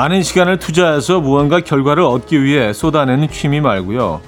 [0.00, 4.22] 많은 시간을 투자해서 무언가 결과를 얻기 위해 쏟아내는 취미 말고요.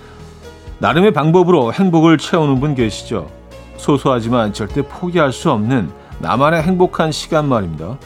[0.80, 3.30] 나름의 방법으로 행복을 채우는 분 계시죠.
[3.79, 7.96] 소소하지만 절대 포기할 수 없는 나만의 행복한 시간 말입니다.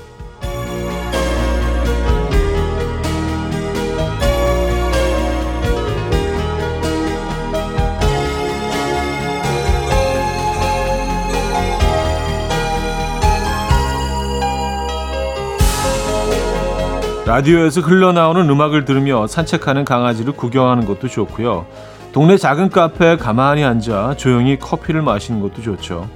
[17.26, 21.66] 라디오에서 흘러나오는 음악을 들으며 산책하는 강아지를 구경하는 것도 좋고요.
[22.12, 26.08] 동네 작은 카페에 가만히 앉아 조용히 커피를 마시는 것도 좋죠.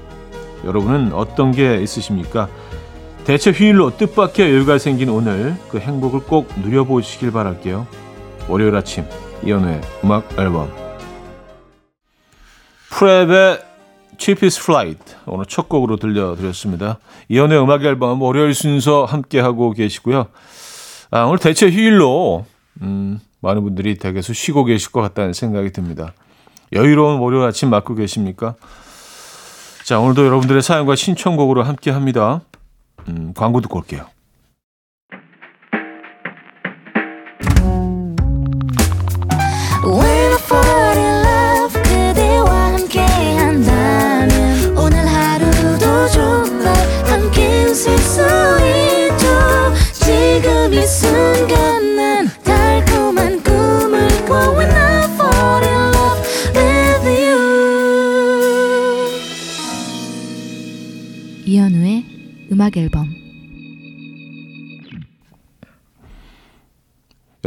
[0.65, 2.49] 여러분은 어떤 게 있으십니까?
[3.25, 7.89] 대체 휴일로 뜻밖의 여유가 생긴 오늘 그 행복을 꼭 누려보시길 바랄게요.
[8.49, 9.05] 월요일 아침
[9.45, 10.71] 이연우의 음악 앨범
[12.89, 13.63] 프랩의
[14.17, 16.99] Cheapest Flight 오늘 첫 곡으로 들려드렸습니다.
[17.29, 20.29] 이연우의 음악 앨범 월요일 순서 함께하고 계시고요.
[21.11, 22.47] 아, 오늘 대체 휴일로
[22.83, 26.15] 음, 많은 분들이 댁에서 쉬고 계실 것 같다는 생각이 듭니다.
[26.73, 28.55] 여유로운 월요일 아침 맞고 계십니까?
[29.85, 32.43] 자, 오늘도 여러분들의 사연과 신청곡으로 함께 합니다.
[33.09, 34.07] 음, 광고 듣고 올게요.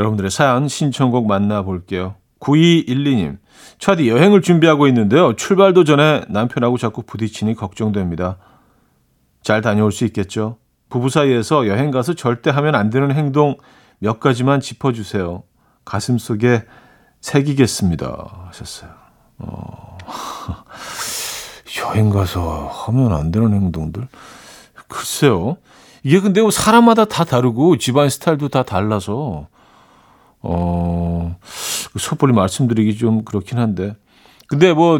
[0.03, 2.15] 여러분들의 사연 신청곡 만나볼게요.
[2.39, 3.37] 9212님,
[3.79, 5.36] 차디 여행을 준비하고 있는데요.
[5.36, 8.37] 출발도 전에 남편하고 자꾸 부딪히니 걱정됩니다.
[9.42, 10.58] 잘 다녀올 수 있겠죠?
[10.89, 13.58] 부부 사이에서 여행 가서 절대 하면 안 되는 행동
[13.99, 15.43] 몇 가지만 짚어주세요.
[15.86, 16.63] 가슴 속에
[17.21, 18.47] 새기겠습니다.
[18.47, 18.92] 하셨어요.
[19.39, 19.97] 어...
[21.80, 24.08] 여행 가서 하면 안 되는 행동들?
[24.87, 25.58] 글쎄요.
[26.03, 29.47] 이게 근데 뭐 사람마다 다 다르고 집안 스타일도 다 달라서
[30.43, 31.37] 어
[31.98, 33.95] 섣불리 말씀드리기 좀 그렇긴 한데
[34.48, 34.99] 근데 뭐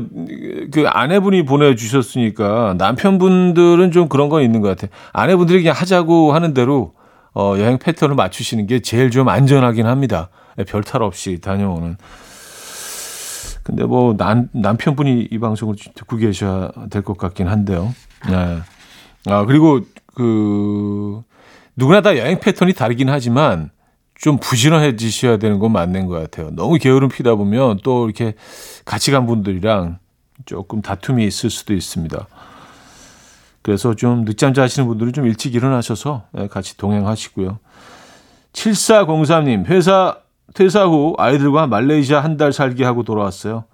[0.72, 4.90] 그 아내분이 보내주셨으니까 남편분들은 좀 그런 건 있는 것 같아요.
[5.12, 6.94] 아내분들이 그냥 하자고 하는 대로
[7.36, 10.30] 어 여행 패턴을 맞추시는 게 제일 좀 안전하긴 합니다.
[10.58, 11.98] 예, 별탈 없이 다녀오는.
[13.64, 17.94] 근데 뭐 남, 남편분이 이 방송을 듣고 계셔야 될 것 같긴 한데요.
[18.30, 18.60] 네.
[19.28, 19.82] 아, 그리고
[20.16, 21.22] 그
[21.76, 23.70] 누구나 다 여행 패턴이 다르긴 하지만
[24.24, 26.50] 좀 부지런해지셔야 되는 건 맞는 것 같아요.
[26.56, 28.36] 너무 게으름 피다 보면 또 이렇게
[28.86, 29.98] 같이 간 분들이랑
[30.46, 32.26] 조금 다툼이 있을 수도 있습니다.
[33.62, 37.60] 그래서 좀 늦잠 자시는 분들은 좀 일찍 일어나셔서 예, 같이 동행하시고요.
[38.54, 40.16] 7403님, 회사
[40.54, 43.66] 퇴사 후 아이들과 말레이시아 한 달 살기 하고 돌아왔어요.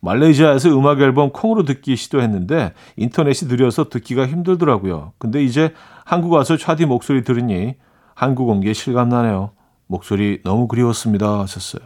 [0.00, 5.12] 말레이시아에서 음악 앨범 콩으로 듣기 시도했는데 인터넷이 느려서 듣기가 힘들더라고요.
[5.18, 5.72] 근데 이제
[6.04, 7.76] 한국 와서 차디 목소리 들으니
[8.16, 9.52] 한국 온 게 실감나네요.
[9.96, 11.40] 목소리 너무 그리웠습니다.
[11.40, 11.82] 하셨어요.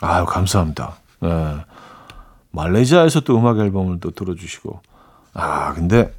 [0.00, 0.94] 아유, 감사합니다.
[1.20, 1.56] 네.
[2.52, 4.80] 말레이시아에서 또 음악 앨범을 또 들어주시고.
[5.34, 6.14] 아, 근데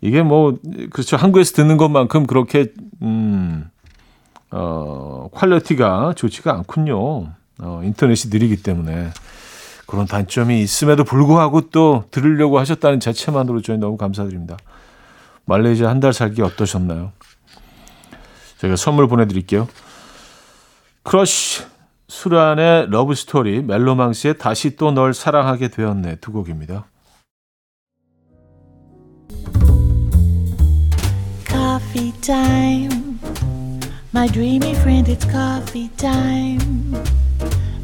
[0.00, 0.58] 이게 뭐,
[0.90, 1.16] 그렇죠.
[1.16, 3.70] 한국에서 듣는 것만큼 그렇게, 음,
[4.50, 7.28] 어, 퀄리티가 좋지가 않군요.
[7.60, 9.10] 어, 인터넷이 느리기 때문에.
[9.86, 14.56] 그런 단점이 있음에도 불구하고 또 들으려고 하셨다는 자체만으로 저희 너무 감사드립니다.
[15.44, 17.12] 말레이시아 한 달 살기 어떠셨나요?
[18.58, 19.68] 제가 선물 보내드릴게요.
[21.02, 21.64] 크러쉬
[22.08, 26.86] 수란의 Love Story 멜로망스의 다시 또 널 사랑하게 되었네 두 곡입니다.
[31.48, 33.18] Coffee time
[34.14, 36.94] My dreamy friend it's coffee time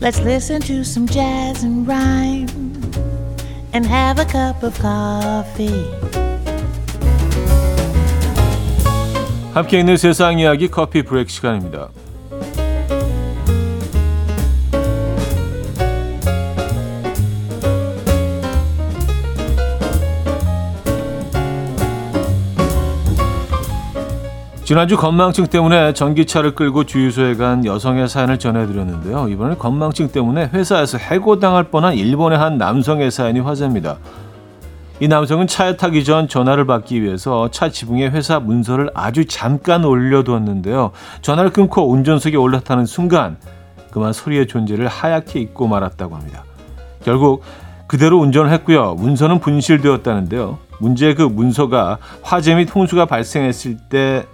[0.01, 2.47] Let's listen to some jazz and rhyme
[3.75, 5.91] and have a cup of coffee.
[9.55, 11.89] 함께 있는 세상 이야기 커피 브레이크 시간입니다.
[24.69, 29.29] 지난주 건망증 때문에 전기차를 끌고 주유소에 간 여성의 사연을 전해드렸는데요.
[29.29, 33.97] 이번에 건망증 때문에 회사에서 해고당할 뻔한 일본의 한 남성의 사연이 화제입니다.
[35.01, 40.91] 이 남성은 차에 타기 전 전화를 받기 위해서 차 지붕에 회사 문서를 아주 잠깐 올려두었는데요.
[41.23, 43.39] 전화를 끊고 운전석에 올라타는 순간
[43.91, 46.45] 그만 소리의 존재를 하얗게 잊고 말았다고 합니다.
[47.03, 47.43] 결국
[47.87, 48.97] 그대로 운전을 했고요.
[48.97, 50.59] 문서는 분실되었다는데요.
[50.79, 54.27] 문제의 그 문서가 화재 및 홍수가 발생했을 때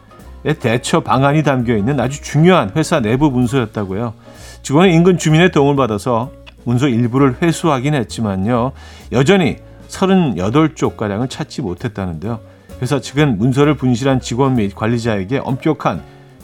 [0.52, 4.14] 대처 방안이 담겨 있는 아주 중요한 회사 내부 문서였다고요.
[4.62, 6.30] 직원은 인근 주민의 도움을 받아서
[6.64, 8.72] 문서 일부를 회수하긴 했지만요.
[9.12, 9.56] 여전히
[9.88, 12.40] 38쪽가량을 찾지 못했다는데요.
[12.82, 16.02] 회사 측은 문서를 분실한 직원 및 관리자에게 엄격한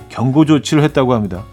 [0.09, 1.45] 경고 조치를 했다고 합니다.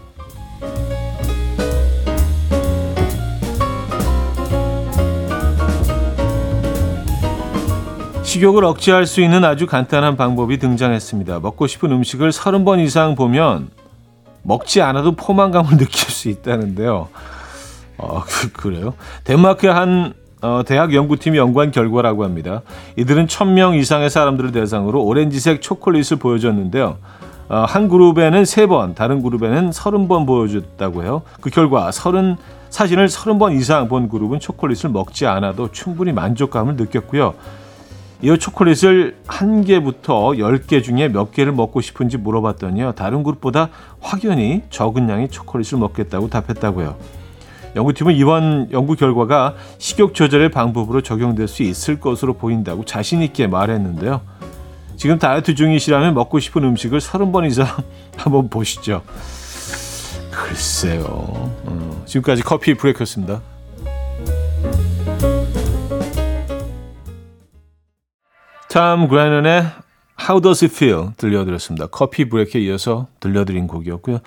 [8.38, 11.40] 식욕을 억제할 수 있는 아주 간단한 방법이 등장했습니다.
[11.40, 13.70] 먹고 싶은 음식을 30번 이상 보면
[14.42, 17.08] 먹지 않아도 포만감을 느낄 수 있다는데요.
[17.98, 18.94] 어, 그, 래요
[19.24, 22.62] 덴마크의 한 어, 대학 연구팀이 연구한 결과라고 합니다.
[22.96, 26.98] 이들은 1000명 이상의 사람들을 대상으로 오렌지색 초콜릿을 보여줬는데요.
[27.48, 31.22] 어, 한 그룹에는 3번, 다른 그룹에는 30번 보여줬다고 해요.
[31.40, 32.36] 그 결과 30,
[32.70, 37.34] 사진을 30번 이상 본 그룹은 초콜릿을 먹지 않아도 충분히 만족감을 느꼈고요.
[38.20, 42.92] 이 초콜릿을 한 개부터 10개 중에 몇 개를 먹고 싶은지 물어봤더니요.
[42.92, 43.68] 다른 그룹보다
[44.00, 46.96] 확연히 적은 양의 초콜릿을 먹겠다고 답했다고요.
[47.76, 54.20] 연구팀은 이번 연구 결과가 식욕 조절의 방법으로 적용될 수 있을 것으로 보인다고 자신 있게 말했는데요.
[54.96, 57.68] 지금 다이어트 중이시라면 먹고 싶은 음식을 30번 이상
[58.16, 59.02] 한번 보시죠.
[60.32, 61.04] 글쎄요.
[61.06, 63.40] 어, 지금까지 커피 브레이크였습니다.
[68.68, 69.66] 탐 그레넌의
[70.20, 71.86] How Does It Feel 들려드렸습니다.
[71.86, 74.18] 커피 브레이크에 이어서 들려드린 곡이었고요.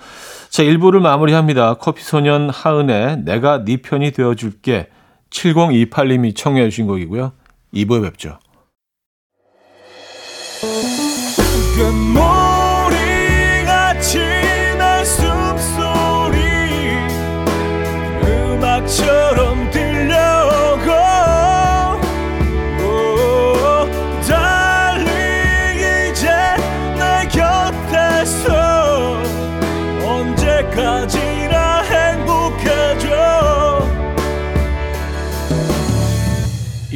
[0.48, 1.74] 자, 1부를 마무리합니다.
[1.74, 4.88] 커피 소년 하은의 내가 네 편이 되어줄게
[5.30, 7.32] 7028님이 청해 주신 곡이고요.
[7.74, 8.38] 2부에 뵙죠.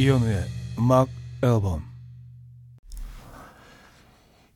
[0.07, 0.45] 이현우의
[0.79, 1.09] 음악
[1.43, 1.81] 앨범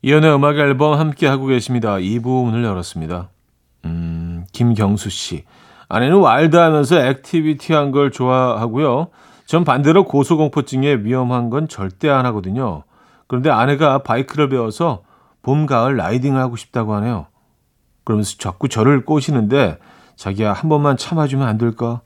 [0.00, 1.96] 이현우의 음악 앨범 함께 하고 계십니다.
[1.96, 3.28] 2부 문을 열었습니다.
[3.84, 5.44] 음, 김경수 씨.
[5.90, 9.08] 아내는 와일드하면서 activity한 걸 좋아하고요.
[9.44, 12.84] 전 반대로 고소공포증에 위험한 건 절대 안 하거든요.
[13.26, 15.02] 그런데 아내가 바이크를 배워서
[15.42, 17.26] 봄, 가을 라이딩을 하고 싶다고 하네요.
[18.04, 19.78] 그러면서 자꾸 저를 꼬시는데
[20.16, 22.00] 자기야 한 번만 참아주면 안 될까?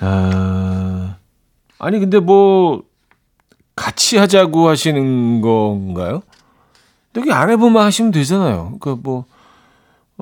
[0.00, 1.19] 아,
[1.80, 2.82] 아니 근데 뭐
[3.74, 6.22] 같이 하자고 하시는 건가요?
[7.16, 8.76] 여기 안 해보면 하시면 되잖아요.
[8.78, 9.24] 그러니까 뭐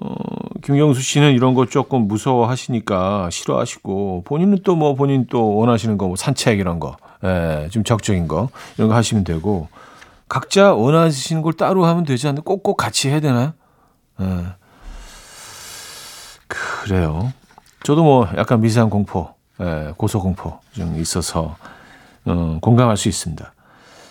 [0.01, 0.15] 어,
[0.63, 6.15] 김경수 씨는 이런 거 조금 무서워하시니까 싫어하시고 본인은 또 뭐 본인 또 원하시는 거 뭐
[6.17, 9.69] 산책 이런 거, 예, 좀 적적인 거 이런 거 하시면 되고
[10.29, 12.43] 각자 원하시는 걸 따로 하면 되지 않나?
[12.43, 13.53] 꼭꼭 같이 해야 되나요?
[14.21, 14.45] 예.
[16.47, 17.33] 그래요.
[17.83, 19.33] 저도 뭐 약간 미세한 공포, 예,
[19.97, 21.57] 고소 공포 좀 있어서
[22.25, 23.53] 어, 공감할 수 있습니다.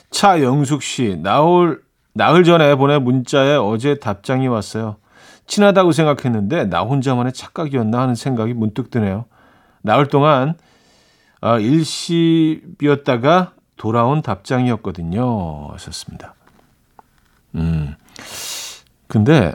[0.09, 1.81] 차영숙 씨, 나올,
[2.13, 4.97] 나흘 전에 보낸 문자에 어제 답장이 왔어요.
[5.45, 9.25] 친하다고 생각했는데 나 혼자만의 착각이었나 하는 생각이 문득 드네요.
[9.81, 10.55] 나흘 동안
[11.39, 15.69] 아, 일시비었다가 돌아온 답장이었거든요.
[15.71, 16.33] 하셨습니다.
[17.55, 17.95] 음.
[19.07, 19.53] 근데,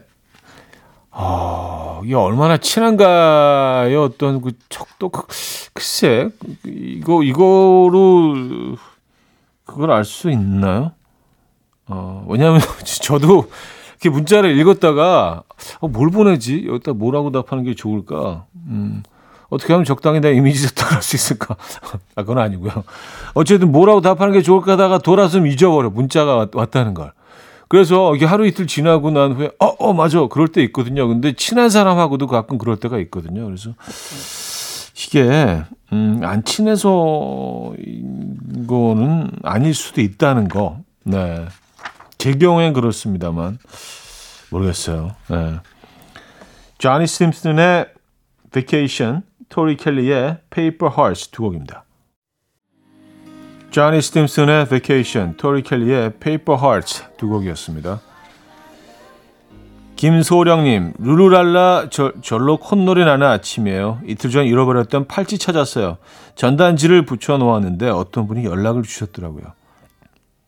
[1.15, 5.27] 어, 이게 얼마나 친한가의 어떤 그 척도, 그,
[5.75, 6.31] 글쎄,
[6.65, 8.35] 이거, 이거로
[9.67, 10.93] 그걸 알 수 있나요?
[11.87, 12.61] 어, 왜냐하면
[13.03, 13.51] 저도
[13.91, 15.43] 이렇게 문자를 읽었다가
[15.81, 16.65] 어, 뭘 보내지?
[16.67, 18.47] 여기다 뭐라고 답하는 게 좋을까?
[18.69, 19.03] 음,
[19.51, 21.57] 어떻게 하면 적당히 내 이미지 세탁을 할수 있을까?
[22.15, 22.73] 아, 그건 아니고요.
[23.35, 25.91] 어쨌든 뭐라고 답하는 게 좋을까 하다가 돌아서면 잊어버려.
[25.91, 27.13] 문자가 왔 다는 걸.
[27.73, 30.27] 그래서 이게 하루 이틀 지나고 난 후에 어, 어, 맞아.
[30.29, 31.09] 그럴 때 있거든요.
[31.09, 33.47] 근데 친한 사람하고도 가끔 그럴 때가 있거든요.
[33.47, 33.73] 그래서
[34.95, 40.81] 이게 음, 안 친해서 이거는 아닐 수도 있다는 거.
[41.05, 41.47] 네.
[42.19, 43.57] 제 경우엔 그렇습니다만
[44.51, 45.13] 모르겠어요.
[45.31, 45.55] 네.
[46.77, 47.87] 조니 심슨의
[48.53, 51.85] Vacation, 토리 켈리의 Paper Hearts 두 곡입니다.
[53.73, 58.03] 조니 스팀슨의 Vacation, 토리 켈리의 Paper Hearts 두 곡이었습니다.
[59.97, 64.01] 김소령님, 루루랄라 저, 절로 콧노래 나는 아침이에요.
[64.07, 65.97] 이틀 전 잃어버렸던 팔찌 찾았어요.
[66.35, 69.45] 전단지를 붙여놓았는데 어떤 분이 연락을 주셨더라고요.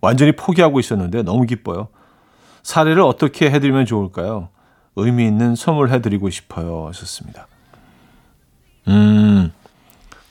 [0.02, 1.88] 완전히 포기하고 있었는데 너무 기뻐요.
[2.62, 4.50] 사례를 어떻게 해드리면 좋을까요?
[4.96, 6.88] 의미 있는 선물 해드리고 싶어요.
[6.88, 7.46] 하셨습니다.
[8.88, 9.50] 음,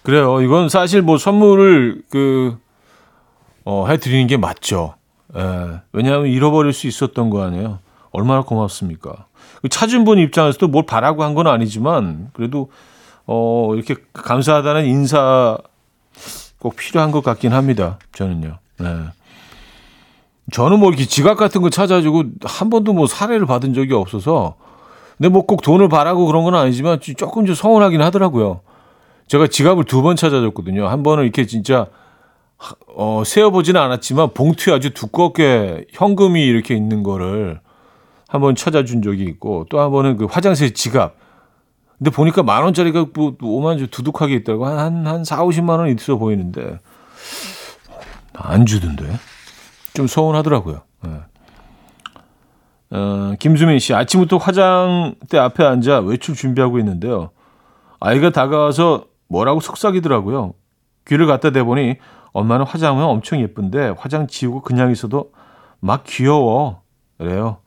[0.03, 0.41] 그래요.
[0.41, 2.62] 이건 사실 뭐 선물을 그,
[3.65, 4.96] 어, 해드리는 게 맞죠.
[5.36, 7.79] 예, 왜냐하면 잃어버릴 수 있었던 거 아니에요.
[8.12, 9.25] 얼마나 고맙습니까?
[9.62, 12.70] 그 찾은 분 입장에서도 뭘 바라고 한 건 아니지만 그래도
[13.25, 15.58] 어, 이렇게 감사하다는 인사
[16.60, 17.98] 꼭 필요한 것 같긴 합니다.
[18.13, 18.58] 저는요.
[18.79, 18.88] 네.
[20.51, 24.55] 저는 뭐 이렇게 지갑 같은 거 찾아주고 한 번도 뭐 사례를 받은 적이 없어서
[25.17, 28.62] 근데 뭐 꼭 돈을 바라고 그런 건 아니지만 조금 좀 서운하긴 하더라고요.
[29.27, 30.88] 제가 지갑을 두 번 찾아줬거든요.
[30.88, 31.88] 한 번은 이렇게 진짜
[32.96, 37.60] 어, 세어보지는 않았지만 봉투에 아주 두껍게 현금이 이렇게 있는 거를
[38.27, 41.15] 한번 찾아준 적이 있고 또 한 번은 그 화장실 지갑.
[41.98, 44.65] 근데 보니까 만 원짜리가 뭐 5만 원 두둑하게 있더라고.
[44.65, 46.79] 한, 한, 한 4, 50만 원 있어 보이는데
[48.34, 49.05] 안 주던데.
[49.93, 50.82] 좀 서운하더라고요.
[51.03, 51.12] 네.
[52.91, 57.32] 어, 김수민 씨, 아침부터 화장대 앞에 앉아 외출 준비하고 있는데요.
[58.00, 60.53] 아이가 다가와서 뭐라고 속삭이더라고요.
[61.08, 61.98] 귀를 갖다 대보니
[62.33, 65.31] 엄마는 화장하면 엄청 예쁜데 화장 지우고 그냥 있어도
[65.79, 66.81] 막 귀여워.
[67.17, 67.57] 그래요.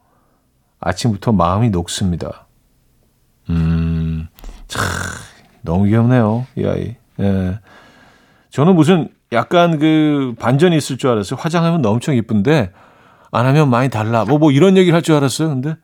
[0.81, 2.47] 아침부터 마음이 녹습니다.
[3.49, 4.29] 음,
[4.67, 4.83] 참,
[5.63, 6.47] 너무 귀엽네요.
[6.57, 6.97] 이 아이.
[7.21, 7.61] 예.
[8.51, 11.39] 저는 무슨 약간 그 반전이 있을 줄 알았어요.
[11.41, 12.73] 화장하면 엄청 예쁜데
[13.31, 14.25] 안 하면 많이 달라.
[14.25, 15.49] 뭐, 뭐 이런 얘기를 할 줄 알았어요.
[15.49, 15.77] 근데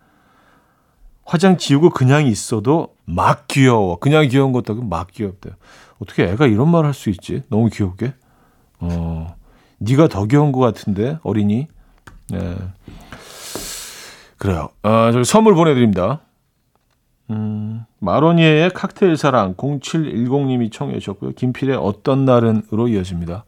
[1.24, 3.98] 화장 지우고 그냥 있어도 막 귀여워.
[3.98, 5.54] 그냥 귀여운 것도 막 귀엽대요.
[6.00, 7.42] 어떻게 애가 이런 말 할 수 있지?
[7.48, 8.14] 너무 귀엽게.
[8.82, 9.36] 어,
[9.78, 11.68] 네가 더 귀여운 것 같은데 어린이.
[12.30, 12.56] 네.
[14.36, 14.68] 그래요.
[14.82, 16.20] 아, 저기 선물 보내드립니다.
[17.30, 21.32] 음, 마로니에의 칵테일 사랑 0710님이 청해 주셨고요.
[21.32, 23.44] 김필의 어떤 날은으로 이어집니다.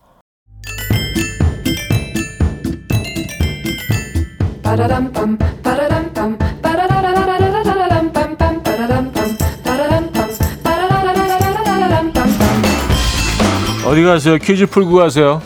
[13.94, 14.38] 어디 가세요?
[14.38, 15.40] 퀴즈 풀고 가세요.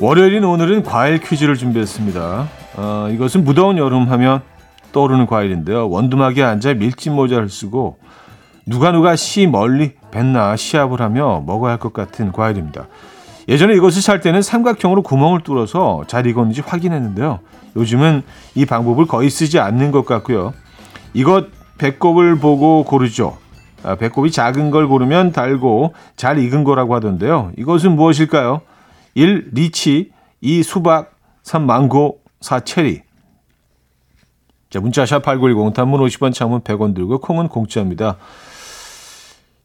[0.00, 2.48] 월요일인 오늘은 과일 퀴즈를 준비했습니다.
[2.76, 4.42] 어, 이것은 무더운 여름 하면
[4.90, 5.88] 떠오르는 과일인데요.
[5.88, 7.98] 원두막에 앉아 밀짚 모자를 쓰고
[8.66, 12.86] 누가 누가 시 멀리 뱉나 시합을 하며 먹어야 할 것 같은 과일입니다.
[13.48, 17.40] 예전에 이것을 살 때는 삼각형으로 구멍을 뚫어서 잘 익었는지 확인했는데요.
[17.76, 18.22] 요즘은
[18.54, 20.54] 이 방법을 거의 쓰지 않는 것 같고요.
[21.12, 21.48] 이것
[21.78, 23.36] 배꼽을 보고 고르죠.
[23.82, 27.52] 아, 배꼽이 작은 걸 고르면 달고 잘 익은 거라고 하던데요.
[27.58, 28.62] 이것은 무엇일까요?
[29.14, 29.50] 1.
[29.52, 30.10] 리치
[30.40, 30.62] 2.
[30.62, 31.66] 수박 3.
[31.66, 32.60] 망고 4.
[32.60, 33.02] 체리
[34.70, 38.16] 자, 문자 샵 8910 단문 50원 장문 100원 들고 콩은 공짜입니다.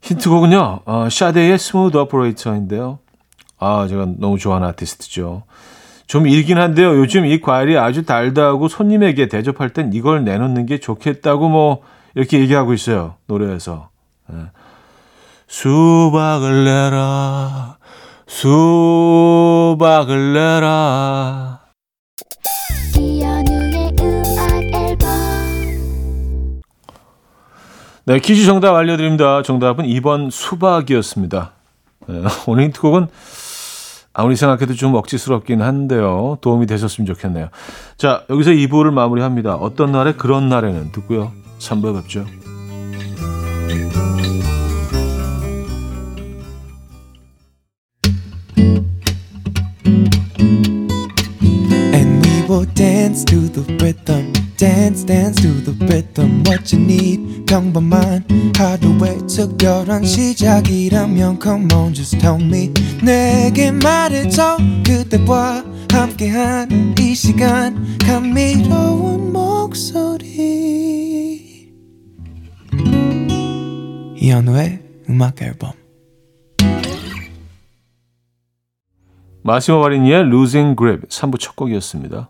[0.01, 0.81] 힌트곡은요.
[0.86, 3.00] 어, 샤데의 Smooth Operator인데요.
[3.59, 5.43] 아, 제가 너무 좋아하는 아티스트죠.
[6.07, 6.97] 좀 일긴 한데요.
[6.97, 11.81] 요즘 이 과일이 아주 달다고 손님에게 대접할 땐 이걸 내놓는 게 좋겠다고 뭐
[12.15, 13.15] 이렇게 얘기하고 있어요.
[13.27, 13.89] 노래에서.
[14.27, 14.37] 네.
[15.47, 17.77] 수박을 내라.
[18.27, 21.59] 수박을 내라.
[28.05, 29.43] 네, 퀴즈 정답 알려드립니다.
[29.43, 31.51] 정답은 2번 수박이었습니다.
[32.07, 33.07] 네, 오늘 힌트곡은
[34.13, 36.37] 아무리 생각해도 좀 억지스럽긴 한데요.
[36.41, 37.49] 도움이 되셨으면 좋겠네요.
[37.97, 39.55] 자, 여기서 2부를 마무리합니다.
[39.55, 41.31] 어떤 날에 그런 날에는 듣고요.
[41.59, 42.25] 3부 뵙죠.
[54.59, 56.43] Dance, dance to the rhythm.
[56.45, 58.25] What you need, 평범한
[58.57, 62.73] 하루의 특별한 시작이라면 Come on, just tell me.
[63.01, 64.57] 내게 말해줘.
[64.85, 67.97] 그대와 함께한 이 시간.
[67.99, 70.27] 감미로운 목소리.
[74.17, 75.71] 이현우의 음악 앨범.
[79.41, 82.29] 마시모 바리니의 Losing Grip 3부 첫 곡이었습니다.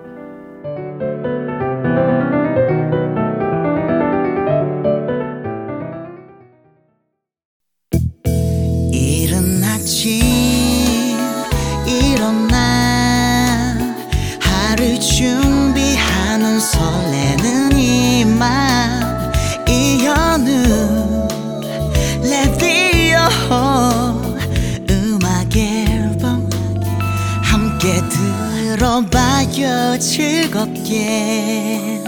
[27.81, 31.99] 들어봐요 즐겁게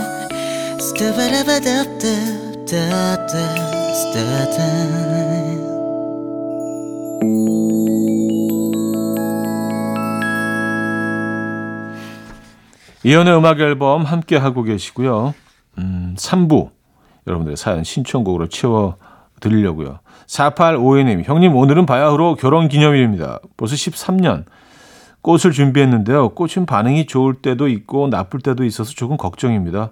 [13.03, 15.33] 이연의 음악 앨범 함께 하고 계시고요.
[15.79, 16.69] 음, 3부
[17.25, 18.97] 여러분들의 사연 신청곡으로 채워
[19.39, 20.01] 드리려고요.
[20.27, 23.39] 4852님, 형님 오늘은 바야흐로 결혼 기념일입니다.
[23.57, 24.45] 벌써 13년.
[25.23, 26.29] 꽃을 준비했는데요.
[26.29, 29.91] 꽃은 반응이 좋을 때도 있고 나쁠 때도 있어서 조금 걱정입니다.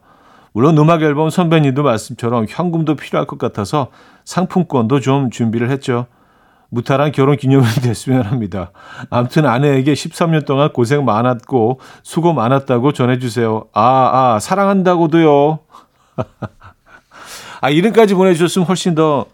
[0.54, 3.88] 물론 음악 앨범 선배님도 말씀처럼 현금도 필요할 것 같아서
[4.26, 6.06] 상품권도 좀 준비를 했죠.
[6.70, 8.72] 무탈한 결혼 기념일이 됐으면 합니다.
[9.10, 13.68] 아무튼 아내에게 13년 동안 고생 많았고 수고 많았다고 전해주세요.
[13.74, 15.60] 아, 아, 사랑한다고도요.
[17.62, 19.28] 아, 이름까지 보내주셨으면 훨씬 더,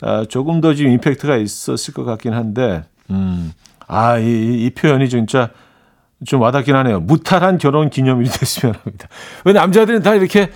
[0.00, 3.52] 아, 조금 더 지금 임팩트가 있었을 것 같긴 한데, 음,
[3.94, 5.50] 아, 이, 이 표현이 진짜
[6.26, 7.00] 좀 와닿긴 하네요.
[7.00, 9.08] 무탈한 결혼 기념일이 됐으면 합니다.
[9.44, 10.50] 왜 남자들은 다 이렇게,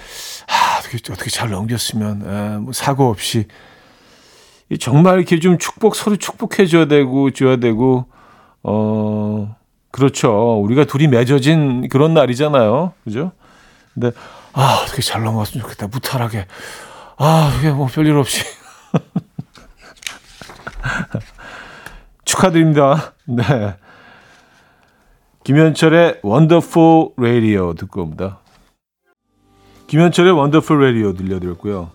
[0.49, 3.47] 아, 어떻게, 어떻게 잘 넘겼으면, 에, 뭐 사고 없이.
[4.81, 8.07] 정말 이렇게 좀 축복, 서로 축복해줘야 되고, 줘야 되고,
[8.65, 9.57] 어,
[9.93, 10.61] 그렇죠.
[10.61, 12.93] 우리가 둘이 맺어진 그런 날이잖아요.
[13.05, 13.33] 그죠?
[13.95, 14.11] 근데,
[14.53, 15.87] 아, 어떻게 잘 넘어갔으면 좋겠다.
[15.87, 16.47] 무탈하게.
[17.19, 18.43] 아, 그게 뭐 별일 없이.
[22.29, 23.15] 축하드립니다.
[23.25, 23.75] 네.
[25.45, 28.41] 김현철의 원더풀 라디오 듣고 옵니다.
[29.87, 31.91] 김현철의 원더풀 라디오 들려드렸고요.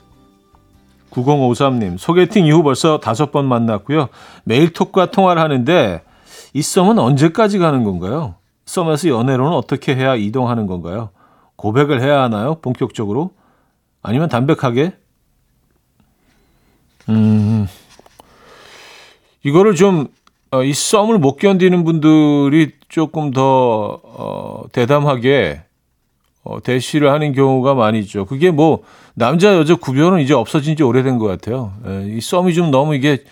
[1.12, 4.10] 9053님, 소개팅 이후 벌써 다섯 번 만났고요.
[4.44, 6.04] 매일 톡과 통화를 하는데
[6.54, 8.36] 이 썸은 언제까지 가는 건가요?
[8.66, 11.10] 썸에서 연애로는 어떻게 해야 이동하는 건가요?
[11.58, 12.56] 고백을 해야 하나요?
[12.56, 13.36] 본격적으로?
[14.02, 14.98] 아니면 담백하게?
[17.10, 17.68] 음,
[19.44, 20.08] 이거를 좀
[20.54, 25.64] 어, 이 썸을 못 견디는 분들이 조금 더 어, 대담하게
[26.44, 28.26] 어, 대시를 하는 경우가 많이 있죠.
[28.26, 28.84] 그게 뭐
[29.16, 31.74] 남자 여자 구별은 이제 없어진 지 오래된 것 같아요.
[31.88, 33.24] 에, 이 썸이 좀 너무 이게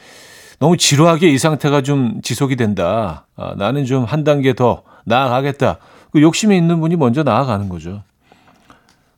[0.58, 3.28] 너무 지루하게 이 상태가 좀 지속이 된다.
[3.36, 5.78] 아, 나는 좀 한 단계 더 나아가겠다.
[6.12, 8.02] 그 욕심이 있는 분이 먼저 나아가는 거죠.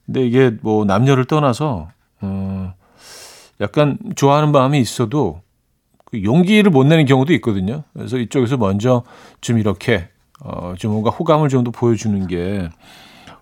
[0.05, 1.87] 근데 이게 뭐 남녀를 떠나서
[2.19, 2.73] 어,
[3.61, 5.42] 약간 좋아하는 마음이 있어도 그
[6.21, 7.84] 용기를 못 내는 경우도 있거든요.
[7.93, 9.04] 그래서 이쪽에서 먼저
[9.41, 10.10] 좀 이렇게
[10.41, 12.69] 어, 좀 뭔가 호감을 좀 더 보여주는 게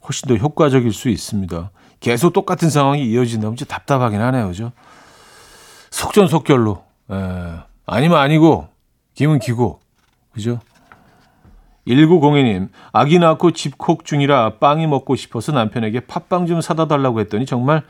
[0.07, 1.71] 훨씬 더 효과적일 수 있습니다.
[1.99, 4.47] 계속 똑같은 상황이 이어진다면 진짜 답답하긴 하네요.
[4.47, 4.71] 그죠?
[5.91, 6.83] 속전속결로.
[7.11, 7.59] 에, 예.
[7.85, 8.67] 아니면 아니고,
[9.13, 9.79] 기면 기고.
[10.33, 10.59] 그죠?
[11.87, 17.83] 1902님, 아기 낳고 집콕 중이라 빵이 먹고 싶어서 남편에게 팥빵 좀 사다 달라고 했더니 정말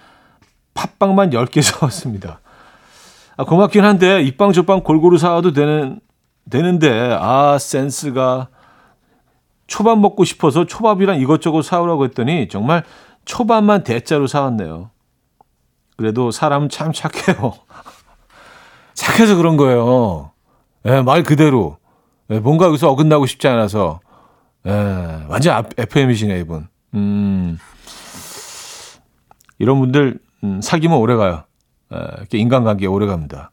[0.73, 2.39] 팥빵만 10개 사왔습니다.
[3.41, 5.99] 아, 고맙긴 한데 이빵 저빵 골고루 사와도 되는
[6.47, 8.49] 되는데 아 센스가
[9.65, 12.83] 초밥 먹고 싶어서 초밥이랑 이것저것 사오라고 했더니 정말
[13.25, 14.91] 초밥만 대짜로 사왔네요.
[15.97, 17.53] 그래도 사람은 참 착해요.
[18.93, 20.31] 착해서 그런 거예요.
[20.85, 21.77] 예, 말 그대로.
[22.29, 24.01] 예, 뭔가 여기서 어긋나고 싶지 않아서.
[24.67, 24.71] 예,
[25.27, 26.67] 완전 FM이시네, 이분.
[26.93, 27.57] 음,
[29.57, 31.43] 이런 분들, 음, 사귀면 오래 가요.
[31.91, 33.51] 이렇게 인간관계 오래 갑니다.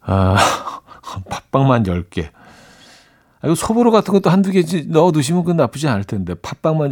[0.00, 0.36] 아,
[1.28, 2.28] 팥빵만 10개.
[2.28, 6.90] 아, 이거 소보로 같은 것도 한두 개 넣어 두시면 그건 나쁘지 않을 텐데, 팥빵만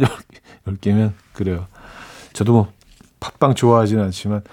[0.65, 1.67] 10개, 면 그래요.
[2.33, 2.71] 저도 뭐,
[3.19, 4.43] 팥빵 좋아하진 않지만,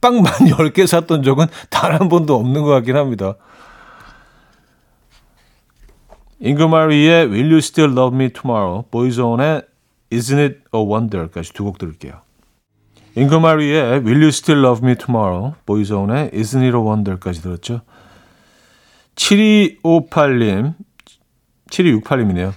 [0.00, 3.34] 팥빵만 10개 샀던 적은 단 한 번도 없는 것 같긴 합니다.
[6.40, 9.62] 잉거 마리의 Will You Still Love Me Tomorrow, 보이존의
[10.10, 12.20] Isn't It a Wonder까지 두 곡 들을게요.
[13.18, 17.80] 잉거 마리의 Will You Still Love Me Tomorrow, 보이존의 Isn't It a Wonder까지 들었죠.
[19.16, 20.74] 7258님,
[21.70, 22.52] 7268님이네요.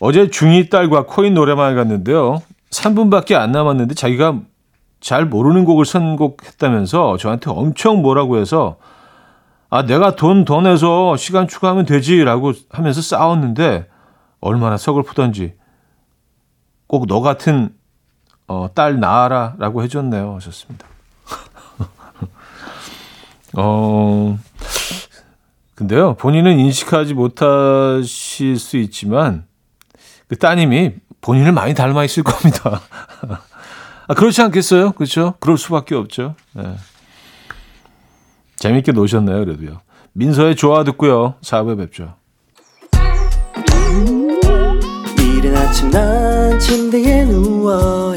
[0.00, 2.42] 어제 중2 딸과 코인 노래방에 갔는데요.
[2.70, 4.40] 3분밖에 안 남았는데 자기가
[5.00, 8.76] 잘 모르는 곡을 선곡했다면서 저한테 엄청 뭐라고 해서
[9.70, 13.86] 아 내가 돈 더 내서 시간 추가하면 되지라고 하면서 싸웠는데
[14.40, 15.54] 얼마나 서글프던지
[16.86, 17.70] 꼭 너 같은
[18.48, 20.86] 어, 딸 낳아라 라고 해줬네요 하셨습니다.
[23.56, 24.38] 어
[25.74, 29.46] 근데요 본인은 인식하지 못하실 수 있지만
[30.28, 32.80] 그 따님이 본인을 많이 닮아 있을 겁니다.
[34.08, 34.92] 아, 그렇지 않겠어요?
[34.92, 35.34] 그렇죠?
[35.38, 36.34] 그럴 수밖에 없죠.
[36.54, 36.76] 네.
[38.56, 39.80] 재밌게 노셨네요, 그래도요.
[40.14, 41.34] 민서의 좋아 듣고요.
[41.42, 42.14] 4부에 뵙죠.
[45.18, 48.16] 이른 아침 난 침대에 누워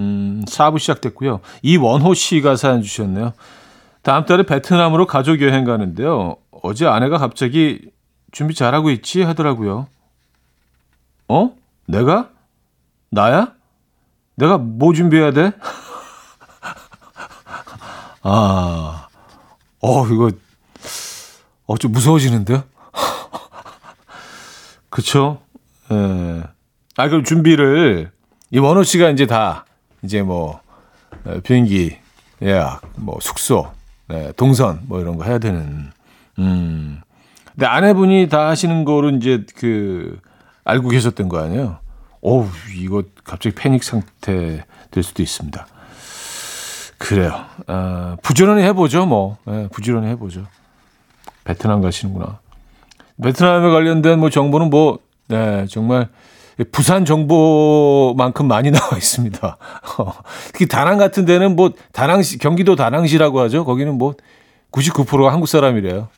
[0.00, 1.40] 음, 4부 시작됐고요.
[1.62, 3.32] 이원호 씨가 사연 주셨네요.
[4.02, 6.36] 다음 달에 베트남으로 가족 여행 가는데요.
[6.62, 7.90] 어제 아내가 갑자기
[8.32, 9.88] 준비 잘하고 있지 하더라고요.
[11.28, 11.50] 어?
[11.86, 12.30] 내가?
[13.10, 13.52] 나야?
[14.36, 15.52] 내가 뭐 준비해야 돼?
[18.22, 19.08] 아,
[19.80, 20.30] 어, 이거,
[21.66, 22.62] 어, 좀 무서워지는데요?
[24.90, 25.40] 그쵸?
[25.90, 26.42] 예.
[26.96, 28.10] 아, 그럼 준비를,
[28.50, 29.64] 이 원호 씨가 이제 다,
[30.02, 30.60] 이제 뭐,
[31.26, 31.96] 에, 비행기
[32.42, 33.70] 예약, 뭐, 숙소,
[34.12, 35.90] 예, 동선, 뭐 이런 거 해야 되는,
[36.38, 37.00] 음.
[37.52, 40.20] 근데 아내분이 다 하시는 거로 이제 그,
[40.64, 41.78] 알고 계셨던 거 아니에요?
[42.20, 45.66] 어우, 이거 갑자기 패닉 상태 될 수도 있습니다.
[46.98, 47.44] 그래요.
[47.66, 49.38] 아, 부지런히 해보죠, 뭐.
[49.48, 50.46] 예, 부지런히 해보죠.
[51.44, 52.40] 베트남 가시는구나.
[53.22, 56.08] 베트남에 관련된 뭐 정보는 뭐, 네, 정말
[56.64, 59.56] 부산 정보만큼 많이 나와 있습니다.
[60.52, 63.64] 특히 다낭 같은 데는 뭐 다낭시, 경기도 다낭시라고 하죠.
[63.64, 64.14] 거기는 뭐
[64.72, 66.08] 99%가 한국 사람이래요.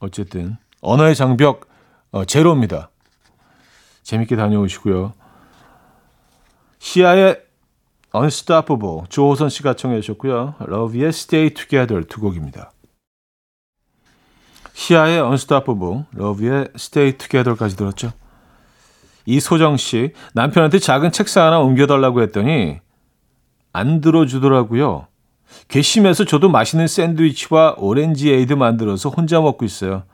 [0.00, 1.68] 어쨌든, 언어의 장벽,
[2.10, 2.90] 어, 제로입니다.
[4.02, 5.14] 재밌게 다녀오시고요.
[6.78, 7.40] 시아의
[8.14, 10.54] Unstoppable 조호선 씨가 청해 주셨고요.
[10.60, 12.72] 러비의 Stay Together 두 곡입니다.
[14.74, 18.12] 시아의 Unstoppable, 러비의 Stay Together까지 들었죠.
[19.26, 22.78] 이소정 씨 남편한테 작은 책상 하나 옮겨달라고 했더니
[23.72, 25.06] 안 들어주더라고요.
[25.68, 30.04] 괘씸해서 저도 맛있는 샌드위치와 오렌지 에이드 만들어서 혼자 먹고 있어요.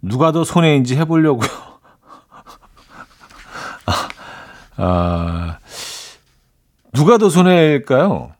[0.00, 1.48] 누가 더 손해인지 해보려고요.
[4.76, 5.58] 아,
[6.92, 8.32] 누가 더 손해일까요?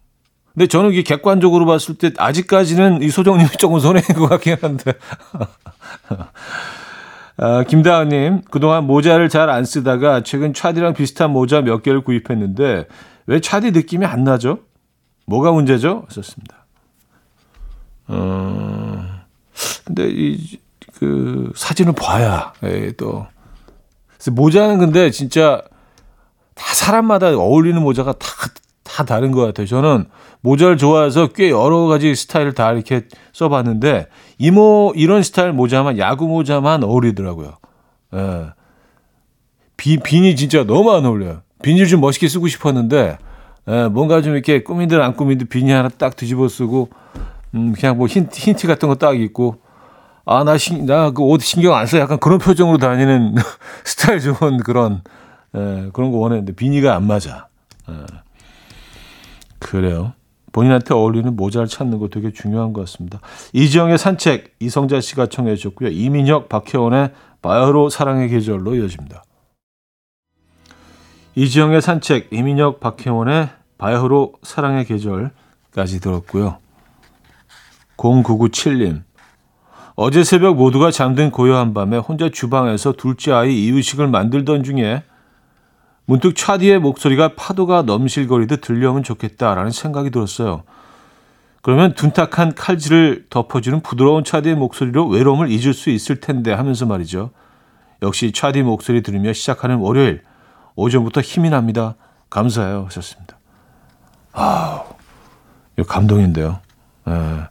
[0.55, 4.93] 근데 저는 이게 객관적으로 봤을 때 아직까지는 이 소정님이 조금 손해인 것 같긴 한데.
[7.37, 12.87] 아, 김다은님, 그동안 모자를 잘 안 쓰다가 최근 차디랑 비슷한 모자 몇 개를 구입했는데
[13.27, 14.61] 왜 차디 느낌이 안 나죠?
[15.27, 16.07] 뭐가 문제죠?
[16.11, 16.67] 썼습니다.
[18.09, 19.05] 어,
[19.85, 20.59] 근데 이,
[20.99, 23.27] 그, 사진을 봐야, 예, 또.
[24.31, 25.63] 모자는 근데 진짜
[26.55, 28.27] 다 사람마다 어울리는 모자가 다,
[28.85, 29.67] 다 다른 것 같아요.
[29.67, 30.05] 저는
[30.43, 34.07] 모자를 좋아해서 꽤 여러 가지 스타일을 다 이렇게 써봤는데,
[34.39, 37.55] 이모, 이런 스타일 모자만, 야구 모자만 어울리더라고요.
[38.15, 38.47] 예.
[39.77, 41.43] 비, 빈이 진짜 너무 안 어울려요.
[41.63, 43.19] 비닐 좀 멋있게 쓰고 싶었는데,
[43.69, 46.91] 예, 뭔가 좀 이렇게 꾸민 듯 안 꾸민 듯 비니 하나 딱 뒤집어 쓰고,
[47.55, 49.57] 음, 그냥 뭐 흰 티, 흰 티 같은 거 딱 입고,
[50.27, 51.99] 아, 나 신, 나 그 옷 신경 안 써.
[51.99, 53.35] 약간 그런 표정으로 다니는
[53.85, 55.03] 스타일 좋은 그런,
[55.57, 57.49] 예, 그런 거 원했는데, 비니가 안 맞아.
[57.89, 57.95] 예.
[59.65, 60.13] 그래요.
[60.53, 63.21] 본인한테 어울리는 모자를 찾는 거 되게 중요한 것 같습니다.
[63.55, 65.89] 이지영의 산책, 이성자 씨가 청해 주셨고요.
[65.89, 69.25] 이민혁, 박혜원의 바야흐로 사랑의 계절로 이어집니다.
[71.35, 73.49] 이지영의 산책, 이민혁, 박혜원의
[73.79, 76.59] 바야흐로 사랑의 계절까지 들었고요.
[77.97, 79.03] 0997님.
[79.97, 85.03] 어제 새벽 모두가 잠든 고요한 밤에 혼자 주방에서 둘째 아이 이유식을 만들던 중에
[86.07, 90.63] 문득 차디의 목소리가 파도가 넘실거리듯 들려오면 좋겠다라는 생각이 들었어요.
[91.63, 97.31] 그러면 둔탁한 칼질을 덮어주는 부드러운 차디의 목소리로 외로움을 잊을 수 있을 텐데 하면서 말이죠.
[98.03, 100.23] 역시 차디 목소리 들으며 시작하는 월요일
[100.77, 101.95] 오전부터 힘이 납니다.
[102.29, 103.39] 감사해요 하셨습니다.
[104.33, 104.85] 아,
[105.79, 106.59] 이거 감동인데요.
[107.09, 107.47] 예.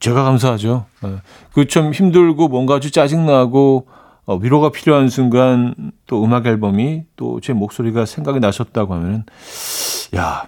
[0.00, 0.86] 제가 감사하죠.
[1.04, 1.20] 예.
[1.52, 3.86] 그좀 힘들고 뭔가 아주 짜증나고
[4.26, 9.24] 어, 위로가 필요한 순간 또 음악 앨범이 또 제 목소리가 생각이 나셨다고 하면
[10.16, 10.46] 야,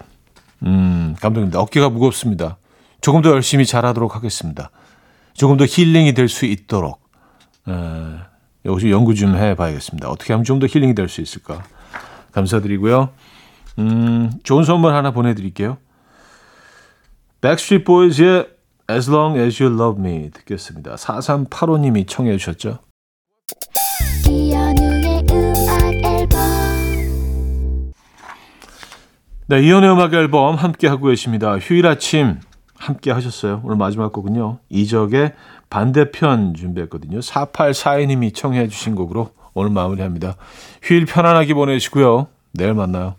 [0.64, 1.61] 음, 감독입니다.
[1.61, 2.59] 어깨가 무겁습니다.
[3.01, 4.71] 조금 더 열심히 잘하도록 하겠습니다.
[5.35, 7.01] 조금 더 힐링이 될 수 있도록
[7.69, 7.73] 에,
[8.64, 10.09] 여기서 연구 좀 해봐야겠습니다.
[10.11, 11.62] 어떻게 하면 좀 더 힐링이 될 수 있을까?
[12.33, 13.11] 감사드리고요.
[13.79, 15.79] 음, 좋은 선물 하나 보내드릴게요.
[17.41, 18.49] Backstreet Boys의
[18.91, 20.97] As Long As You Love Me 듣겠습니다.
[20.97, 22.81] 4385님이 청해 주셨죠.
[29.46, 31.56] 네, 이연의 음악 앨범 함께 하고 계십니다.
[31.56, 32.40] 휴일 아침
[32.76, 33.62] 함께 하셨어요.
[33.64, 34.58] 오늘 마지막 곡은요.
[34.68, 35.32] 이적의
[35.70, 37.20] 반대편 준비했거든요.
[37.20, 40.37] 4842님이 청해 주신 곡으로 오늘 마무리합니다.
[40.82, 42.28] 휴일 편안하게 보내시고요.
[42.52, 43.14] 내일 만나요.